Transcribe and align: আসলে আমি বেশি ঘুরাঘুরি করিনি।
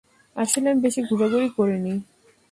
আসলে 0.35 0.67
আমি 0.71 0.81
বেশি 0.81 1.01
ঘুরাঘুরি 1.09 1.49
করিনি। 1.57 1.93